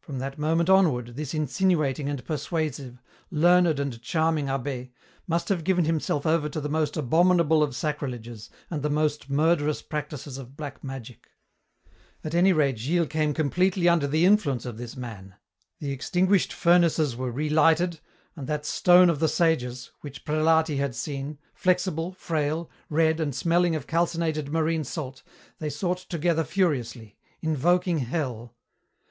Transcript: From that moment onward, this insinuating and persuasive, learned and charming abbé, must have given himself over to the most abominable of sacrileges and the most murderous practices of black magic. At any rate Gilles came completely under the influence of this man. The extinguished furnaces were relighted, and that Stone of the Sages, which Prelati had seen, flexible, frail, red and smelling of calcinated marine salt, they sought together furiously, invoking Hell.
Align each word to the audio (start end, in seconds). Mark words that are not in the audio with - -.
From 0.00 0.20
that 0.20 0.38
moment 0.38 0.70
onward, 0.70 1.16
this 1.16 1.34
insinuating 1.34 2.08
and 2.08 2.24
persuasive, 2.24 3.02
learned 3.30 3.78
and 3.78 4.00
charming 4.00 4.46
abbé, 4.46 4.90
must 5.26 5.50
have 5.50 5.64
given 5.64 5.84
himself 5.84 6.24
over 6.24 6.48
to 6.48 6.62
the 6.62 6.68
most 6.70 6.96
abominable 6.96 7.62
of 7.62 7.76
sacrileges 7.76 8.48
and 8.70 8.82
the 8.82 8.88
most 8.88 9.28
murderous 9.28 9.82
practices 9.82 10.38
of 10.38 10.56
black 10.56 10.82
magic. 10.82 11.28
At 12.24 12.34
any 12.34 12.54
rate 12.54 12.78
Gilles 12.78 13.04
came 13.08 13.34
completely 13.34 13.86
under 13.86 14.06
the 14.06 14.24
influence 14.24 14.64
of 14.64 14.78
this 14.78 14.96
man. 14.96 15.34
The 15.78 15.92
extinguished 15.92 16.54
furnaces 16.54 17.14
were 17.14 17.30
relighted, 17.30 18.00
and 18.36 18.46
that 18.46 18.64
Stone 18.64 19.10
of 19.10 19.20
the 19.20 19.28
Sages, 19.28 19.90
which 20.00 20.24
Prelati 20.24 20.78
had 20.78 20.94
seen, 20.94 21.36
flexible, 21.52 22.12
frail, 22.14 22.70
red 22.88 23.20
and 23.20 23.34
smelling 23.34 23.74
of 23.76 23.86
calcinated 23.86 24.48
marine 24.50 24.84
salt, 24.84 25.22
they 25.58 25.68
sought 25.68 25.98
together 25.98 26.44
furiously, 26.44 27.18
invoking 27.42 27.98
Hell. 27.98 28.56